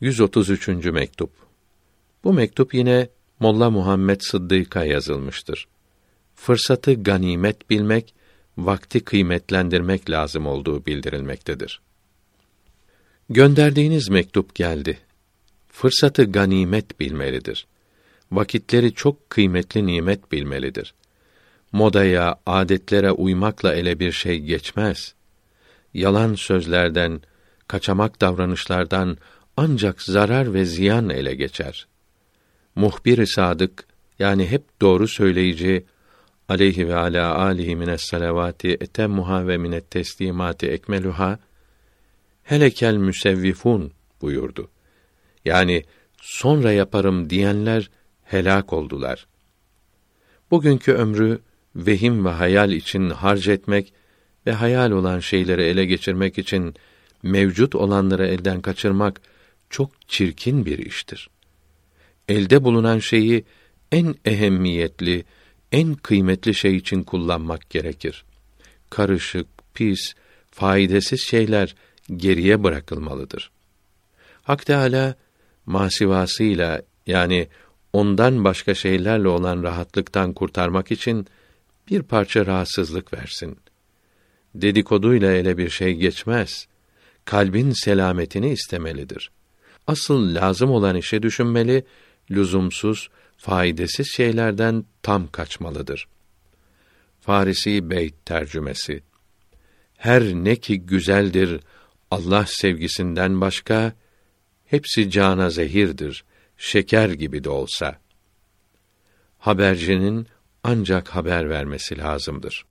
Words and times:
133. 0.00 0.68
mektup. 0.68 1.30
Bu 2.24 2.32
mektup 2.32 2.74
yine 2.74 3.08
Molla 3.40 3.70
Muhammed 3.70 4.20
Sıddık'a 4.20 4.84
yazılmıştır. 4.84 5.68
Fırsatı 6.34 6.94
ganimet 6.94 7.70
bilmek, 7.70 8.14
vakti 8.58 9.00
kıymetlendirmek 9.00 10.10
lazım 10.10 10.46
olduğu 10.46 10.86
bildirilmektedir. 10.86 11.80
Gönderdiğiniz 13.30 14.08
mektup 14.08 14.54
geldi. 14.54 14.98
Fırsatı 15.68 16.24
ganimet 16.24 17.00
bilmelidir. 17.00 17.66
Vakitleri 18.32 18.94
çok 18.94 19.30
kıymetli 19.30 19.86
nimet 19.86 20.32
bilmelidir. 20.32 20.94
Modaya, 21.72 22.40
adetlere 22.46 23.12
uymakla 23.12 23.74
ele 23.74 24.00
bir 24.00 24.12
şey 24.12 24.38
geçmez. 24.38 25.14
Yalan 25.94 26.34
sözlerden, 26.34 27.20
kaçamak 27.68 28.20
davranışlardan 28.20 29.18
ancak 29.56 30.02
zarar 30.02 30.54
ve 30.54 30.64
ziyan 30.64 31.10
ele 31.10 31.34
geçer. 31.34 31.86
Muhbir-i 32.74 33.26
sadık 33.26 33.86
yani 34.18 34.46
hep 34.46 34.80
doğru 34.80 35.08
söyleyici 35.08 35.84
aleyhi 36.48 36.88
ve 36.88 36.96
ala 36.96 37.38
alihi 37.38 37.76
mines 37.76 38.02
salavati 38.02 38.68
etemmuha 38.68 39.48
ve 39.48 39.58
minet 39.58 39.90
teslimati 39.90 40.66
ekmeluha 40.66 41.38
helekel 42.42 42.96
müsevvifun 42.96 43.92
buyurdu. 44.20 44.70
Yani 45.44 45.82
sonra 46.22 46.72
yaparım 46.72 47.30
diyenler 47.30 47.90
helak 48.24 48.72
oldular. 48.72 49.26
Bugünkü 50.50 50.92
ömrü 50.92 51.40
vehim 51.76 52.24
ve 52.24 52.30
hayal 52.30 52.72
için 52.72 53.10
harc 53.10 53.52
etmek 53.52 53.92
ve 54.46 54.52
hayal 54.52 54.90
olan 54.90 55.20
şeyleri 55.20 55.62
ele 55.62 55.84
geçirmek 55.84 56.38
için 56.38 56.74
mevcut 57.22 57.74
olanları 57.74 58.26
elden 58.26 58.60
kaçırmak 58.60 59.20
çok 59.70 60.08
çirkin 60.08 60.66
bir 60.66 60.78
iştir. 60.78 61.30
Elde 62.28 62.64
bulunan 62.64 62.98
şeyi 62.98 63.44
en 63.92 64.14
ehemmiyetli, 64.24 65.24
en 65.72 65.94
kıymetli 65.94 66.54
şey 66.54 66.76
için 66.76 67.02
kullanmak 67.02 67.70
gerekir. 67.70 68.24
Karışık, 68.90 69.46
pis, 69.74 70.14
faydasız 70.50 71.20
şeyler 71.20 71.74
geriye 72.16 72.64
bırakılmalıdır. 72.64 73.50
Hak 74.42 74.66
Teâlâ, 74.66 75.14
masivasıyla 75.66 76.82
yani 77.06 77.48
ondan 77.92 78.44
başka 78.44 78.74
şeylerle 78.74 79.28
olan 79.28 79.62
rahatlıktan 79.62 80.32
kurtarmak 80.32 80.92
için 80.92 81.26
bir 81.90 82.02
parça 82.02 82.46
rahatsızlık 82.46 83.14
versin. 83.14 83.58
Dedikoduyla 84.54 85.32
ele 85.32 85.58
bir 85.58 85.70
şey 85.70 85.94
geçmez. 85.94 86.66
Kalbin 87.24 87.70
selametini 87.70 88.50
istemelidir. 88.50 89.30
Asıl 89.86 90.34
lazım 90.34 90.70
olan 90.70 90.96
işe 90.96 91.22
düşünmeli, 91.22 91.84
lüzumsuz, 92.30 93.08
faydasız 93.36 94.06
şeylerden 94.16 94.84
tam 95.02 95.28
kaçmalıdır. 95.28 96.08
Farisi 97.20 97.90
Beyt 97.90 98.14
tercümesi 98.24 99.02
Her 99.96 100.22
ne 100.22 100.56
ki 100.56 100.80
güzeldir 100.80 101.60
Allah 102.10 102.44
sevgisinden 102.48 103.40
başka 103.40 103.92
hepsi 104.64 105.10
cana 105.10 105.50
zehirdir, 105.50 106.24
şeker 106.56 107.08
gibi 107.08 107.44
de 107.44 107.50
olsa. 107.50 108.00
Habercinin 109.38 110.26
ancak 110.64 111.08
haber 111.08 111.50
vermesi 111.50 111.98
lazımdır. 111.98 112.66